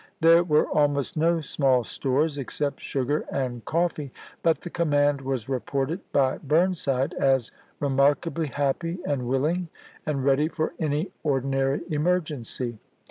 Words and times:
There 0.19 0.43
were 0.43 0.67
almost 0.67 1.15
no 1.15 1.41
small 1.41 1.83
stores 1.83 2.39
except 2.39 2.79
sugar 2.79 3.23
and 3.31 3.63
coffee; 3.65 4.11
but 4.41 4.61
the 4.61 4.71
command 4.71 5.21
was 5.21 5.47
reported 5.47 5.99
by 6.11 6.39
Burnside 6.39 7.13
as" 7.19 7.51
remarkably 7.79 8.47
happy 8.47 8.97
and 9.05 9.27
willing, 9.27 9.67
and 10.03 10.25
ready 10.25 10.47
for 10.47 10.73
any 10.79 11.11
ordinary 11.21 11.81
emergency." 11.91 12.79